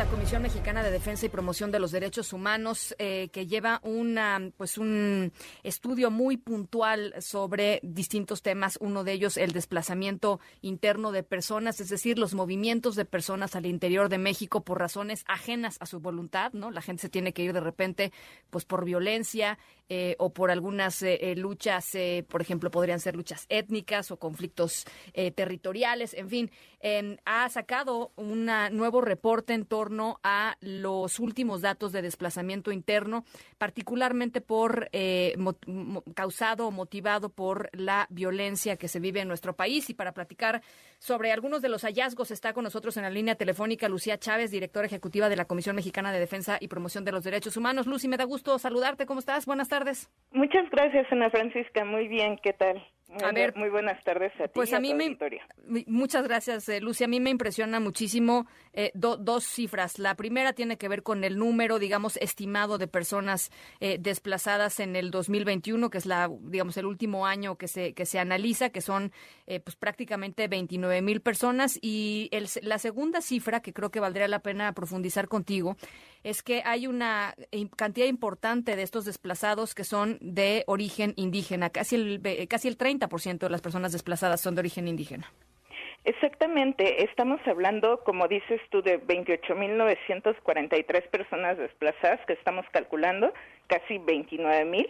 [0.00, 4.50] La Comisión Mexicana de Defensa y Promoción de los Derechos Humanos, eh, que lleva una,
[4.56, 5.30] pues un
[5.62, 8.78] estudio muy puntual sobre distintos temas.
[8.80, 13.66] Uno de ellos, el desplazamiento interno de personas, es decir, los movimientos de personas al
[13.66, 16.70] interior de México por razones ajenas a su voluntad, ¿no?
[16.70, 18.10] La gente se tiene que ir de repente,
[18.48, 19.58] pues por violencia
[19.90, 21.90] eh, o por algunas eh, luchas,
[22.26, 24.86] por ejemplo, podrían ser luchas étnicas o conflictos
[25.34, 26.50] territoriales, en fin.
[27.26, 29.89] ha sacado un nuevo reporte en torno
[30.22, 33.24] a los últimos datos de desplazamiento interno,
[33.58, 35.34] particularmente por eh,
[36.14, 39.90] causado o motivado por la violencia que se vive en nuestro país.
[39.90, 40.62] Y para platicar
[40.98, 44.86] sobre algunos de los hallazgos está con nosotros en la línea telefónica Lucía Chávez, directora
[44.86, 47.86] ejecutiva de la Comisión Mexicana de Defensa y Promoción de los Derechos Humanos.
[47.86, 49.06] Lucy, me da gusto saludarte.
[49.06, 49.46] ¿Cómo estás?
[49.46, 50.10] Buenas tardes.
[50.32, 51.84] Muchas gracias, Ana Francisca.
[51.84, 52.38] Muy bien.
[52.42, 52.82] ¿Qué tal?
[53.22, 54.52] A ver, muy buenas tardes a ti.
[54.54, 55.16] Pues a, mí me,
[55.86, 57.06] muchas gracias, eh, Lucia.
[57.06, 59.98] A mí me impresiona muchísimo eh, dos cifras.
[59.98, 64.96] La primera tiene que ver con el número, digamos, estimado de personas eh, desplazadas en
[64.96, 68.80] el 2021, que es la, digamos, el último año que se que se analiza, que
[68.80, 69.12] son,
[69.46, 71.78] pues prácticamente 29 mil personas.
[71.82, 72.30] Y
[72.62, 75.76] la segunda cifra que creo que valdría la pena profundizar contigo
[76.22, 77.34] es que hay una
[77.76, 82.99] cantidad importante de estos desplazados que son de origen indígena, casi el casi el 30
[83.20, 85.30] ciento de las personas desplazadas son de origen indígena.
[86.04, 93.34] Exactamente, estamos hablando, como dices tú, de 28.943 personas desplazadas que estamos calculando,
[93.66, 94.88] casi 29.000.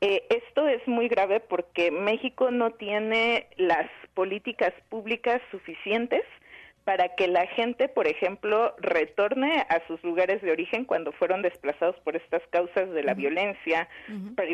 [0.00, 6.22] Eh, esto es muy grave porque México no tiene las políticas públicas suficientes
[6.86, 11.96] para que la gente, por ejemplo, retorne a sus lugares de origen cuando fueron desplazados
[12.04, 13.88] por estas causas de la violencia,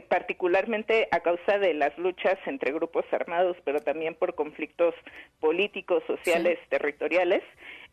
[0.08, 4.94] particularmente a causa de las luchas entre grupos armados, pero también por conflictos
[5.40, 7.42] políticos, sociales, territoriales.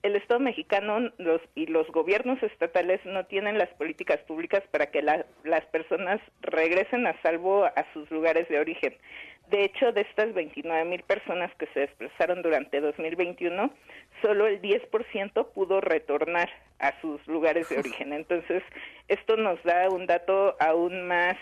[0.03, 5.01] El Estado mexicano los, y los gobiernos estatales no tienen las políticas públicas para que
[5.01, 8.95] las personas regresen a salvo a sus lugares de origen.
[9.49, 13.71] De hecho, de estas 29 mil personas que se desplazaron durante 2021,
[14.21, 16.49] solo el 10% pudo retornar
[16.79, 18.13] a sus lugares de origen.
[18.13, 18.63] Entonces,
[19.07, 21.37] esto nos da un dato aún más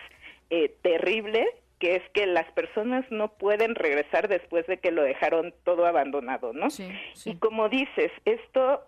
[0.50, 1.46] eh, terrible,
[1.80, 6.54] que es que las personas no pueden regresar después de que lo dejaron todo abandonado,
[6.54, 6.68] ¿no?
[7.26, 8.84] Y como dices, esto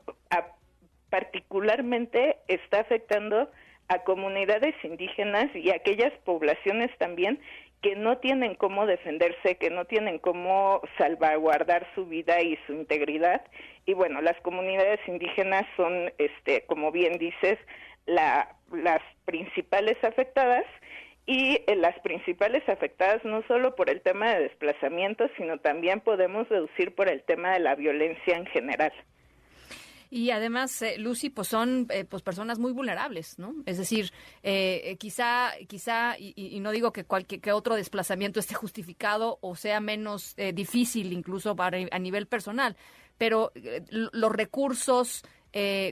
[1.10, 3.50] particularmente está afectando
[3.90, 7.40] a comunidades indígenas y a aquellas poblaciones también
[7.82, 13.42] que no tienen cómo defenderse, que no tienen cómo salvaguardar su vida y su integridad.
[13.86, 17.58] Y bueno, las comunidades indígenas son, este, como bien dices,
[18.06, 20.66] la, las principales afectadas
[21.26, 26.50] y eh, las principales afectadas no solo por el tema de desplazamiento, sino también podemos
[26.50, 28.92] deducir por el tema de la violencia en general.
[30.12, 33.54] Y además, eh, Lucy, pues son eh, pues personas muy vulnerables, ¿no?
[33.68, 34.12] Es decir,
[34.42, 39.80] eh, quizá, quizá, y, no digo que cualquier que otro desplazamiento esté justificado o sea
[39.80, 42.76] menos difícil incluso para, a nivel personal,
[43.18, 43.52] pero
[43.92, 45.24] los recursos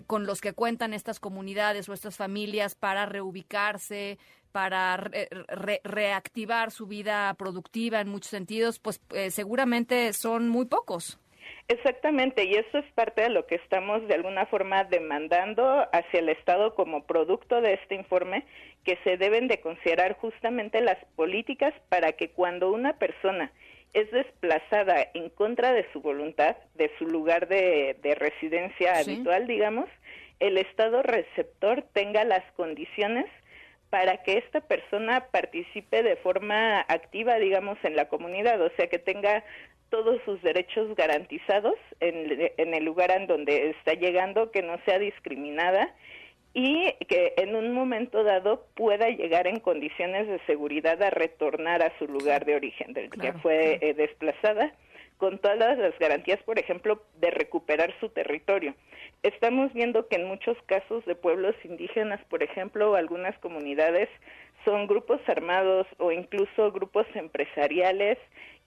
[0.07, 4.17] con los que cuentan estas comunidades o estas familias para reubicarse,
[4.51, 8.99] para reactivar su vida productiva en muchos sentidos, pues
[9.29, 11.19] seguramente son muy pocos.
[11.67, 16.29] Exactamente, y eso es parte de lo que estamos de alguna forma demandando hacia el
[16.29, 18.45] Estado como producto de este informe,
[18.85, 23.51] que se deben de considerar justamente las políticas para que cuando una persona
[23.93, 29.89] es desplazada en contra de su voluntad, de su lugar de, residencia habitual, digamos,
[30.39, 33.25] el Estado receptor tenga las condiciones
[33.89, 38.99] para que esta persona participe de forma activa, digamos, en la comunidad, o sea, que
[38.99, 39.43] tenga
[39.89, 44.99] todos sus derechos garantizados en, en, el lugar en donde está llegando, que no sea
[44.99, 45.93] discriminada
[46.53, 51.95] y que en un momento dado pueda llegar en condiciones de seguridad a retornar a
[51.99, 54.73] su lugar de origen del que fue eh, desplazada
[55.17, 58.75] con todas las garantías, por ejemplo, de recuperar su territorio.
[59.23, 64.09] Estamos viendo que en muchos casos de pueblos indígenas, por ejemplo, algunas comunidades
[64.65, 68.17] son grupos armados o incluso grupos empresariales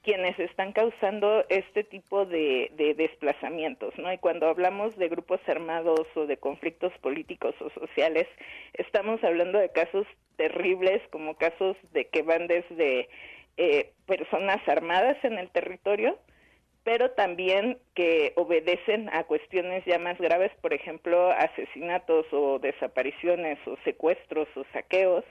[0.03, 4.13] quienes están causando este tipo de, desplazamientos, ¿no?
[4.13, 8.27] Y cuando hablamos de grupos armados o de conflictos políticos o sociales,
[8.75, 10.07] estamos hablando de casos
[10.37, 13.11] terribles, como casos de que van desde
[13.59, 16.19] eh, personas armadas en el territorio,
[16.85, 23.77] pero también que obedecen a cuestiones ya más graves, por ejemplo, asesinatos o desapariciones o
[23.85, 25.25] secuestros o saqueos,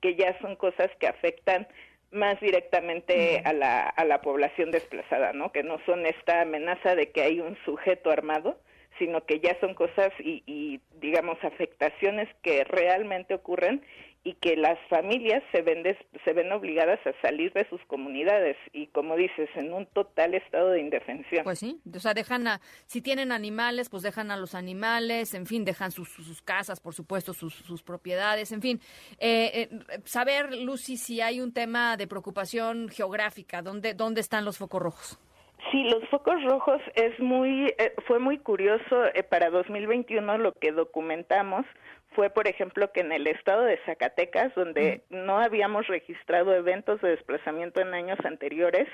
[0.00, 1.66] que ya son cosas que afectan
[2.10, 5.52] más directamente a la, a la población desplazada, ¿no?
[5.52, 8.58] Que no son esta amenaza de que hay un sujeto armado,
[8.98, 13.82] sino que ya son cosas y, y digamos, afectaciones que realmente ocurren
[14.26, 15.84] y que las familias se ven,
[16.24, 20.70] se ven obligadas a salir de sus comunidades y como dices, en un total estado
[20.70, 21.44] de indefensión.
[21.44, 25.46] Pues sí, o sea, dejan a, si tienen animales, pues dejan a los animales, en
[25.46, 28.80] fin, dejan sus, sus casas, por supuesto, sus, sus propiedades, en fin.
[29.20, 34.58] Eh, eh, saber, Lucy, si hay un tema de preocupación geográfica, ¿dónde, dónde están los
[34.58, 35.20] focos rojos?
[35.70, 41.66] Sí, los focos rojos es muy, eh, fue muy curioso para 2021 lo que documentamos
[42.16, 47.10] fue, por ejemplo, que en el estado de Zacatecas, donde no habíamos registrado eventos de
[47.10, 48.88] desplazamiento en años anteriores,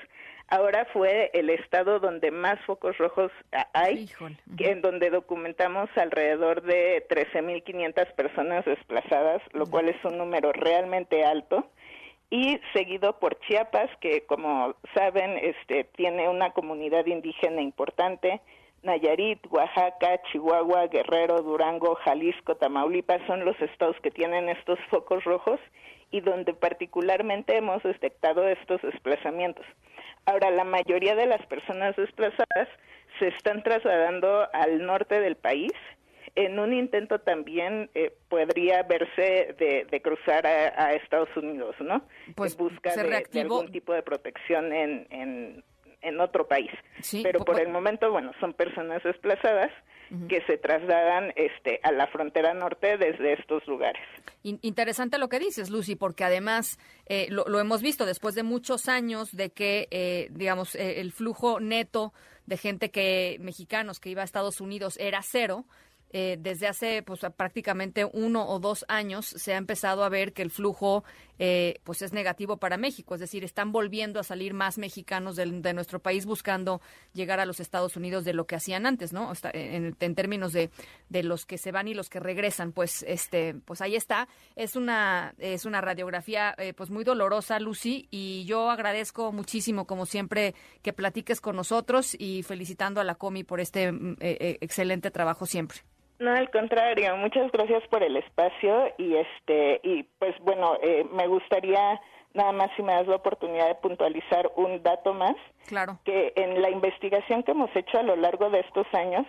[0.49, 3.31] ahora fue el estado donde más focos rojos
[3.73, 4.09] hay,
[4.57, 11.65] en donde documentamos alrededor de 13.500 personas desplazadas, lo cual es un número realmente alto
[12.33, 18.41] y seguido por Chiapas, que como saben, este tiene una comunidad indígena importante,
[18.81, 25.59] Nayarit, Oaxaca, Chihuahua, Guerrero, Durango, Jalisco, Tamaulipas son los estados que tienen estos focos rojos
[26.09, 29.67] y donde particularmente hemos detectado estos desplazamientos.
[30.25, 32.67] Ahora, la mayoría de las personas desplazadas
[33.19, 35.71] se están trasladando al norte del país.
[36.35, 42.03] En un intento también eh, podría verse de, cruzar a, Estados Unidos, ¿no?
[42.35, 45.63] Pues en busca de, algún tipo de protección en, en
[46.03, 46.69] en otro país.
[47.23, 49.71] Pero por el momento, bueno, son personas desplazadas
[50.29, 54.03] que se trasladan este, a la frontera norte desde estos lugares.
[54.43, 56.77] Interesante lo que dices, Lucy, porque además
[57.07, 61.59] eh, lo, hemos visto después de muchos años de que, eh, digamos, eh, el flujo
[61.59, 62.13] neto
[62.45, 65.65] de gente que mexicanos que iba a Estados Unidos era cero
[66.15, 70.43] eh, desde hace pues, prácticamente uno o dos años se ha empezado a ver que
[70.43, 71.03] el flujo
[71.39, 75.73] eh, pues es negativo para México, es decir, están volviendo a salir más mexicanos de,
[75.73, 76.81] nuestro país buscando
[77.13, 79.33] llegar a los Estados Unidos de lo que hacían antes, ¿no?
[79.53, 80.69] En, en términos de,
[81.09, 84.27] de, los que se van y los que regresan, pues este pues ahí está.
[84.55, 90.05] Es una es una radiografía eh, pues muy dolorosa, Lucy, y yo agradezco muchísimo como
[90.05, 95.47] siempre que platiques con nosotros y felicitando a la Comi por este mm, excelente trabajo
[95.47, 95.79] siempre.
[96.19, 101.27] No, al contrario, muchas gracias por el espacio y este y pues bueno, eh, me
[101.27, 101.99] gustaría
[102.33, 105.35] nada más si me das la oportunidad de puntualizar un dato más.
[105.67, 105.99] Claro.
[106.03, 109.25] Que en la investigación que hemos hecho a lo largo de estos años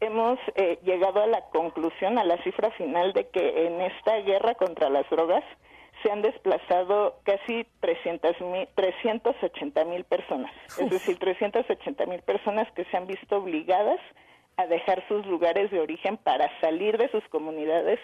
[0.00, 4.54] hemos eh, llegado a la conclusión, a la cifra final de que en esta guerra
[4.54, 5.44] contra las drogas
[6.02, 8.36] se han desplazado casi 300
[8.74, 14.12] 380 mil personas, es decir, 380 mil personas que se han visto obligadas a
[14.68, 17.98] dejar sus lugares de origen para salir de sus comunidades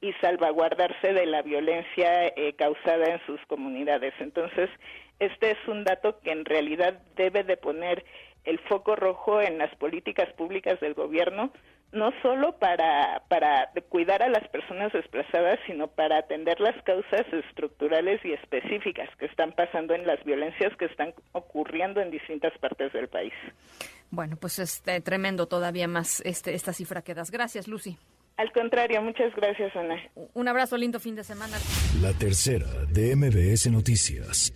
[0.00, 4.14] y salvaguardarse de la violencia eh, causada en sus comunidades.
[4.20, 4.70] Entonces,
[5.18, 8.04] este es un dato que en realidad debe de poner
[8.44, 11.52] el foco rojo en las políticas públicas del gobierno,
[11.90, 18.24] no solo para, para cuidar a las personas desplazadas, sino para atender las causas estructurales
[18.24, 23.08] y específicas que están pasando en las violencias que están ocurriendo en distintas partes del
[23.08, 23.32] país.
[24.10, 27.30] Bueno, pues es este, tremendo todavía más este, esta cifra que das.
[27.30, 27.98] Gracias, Lucy.
[28.36, 29.96] Al contrario, muchas gracias, Ana.
[30.34, 31.56] Un abrazo, lindo fin de semana.
[32.00, 34.52] La tercera de MBS Noticias.